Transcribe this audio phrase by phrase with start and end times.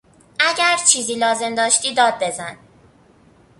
[0.39, 2.57] اگر چیزی لازم داشتی داد بزن